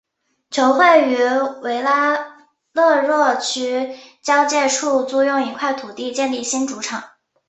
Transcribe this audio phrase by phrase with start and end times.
[0.49, 1.15] 球会于
[1.61, 2.39] 维拉
[2.73, 7.03] 勒若区交界处租用一块土地建立新主场。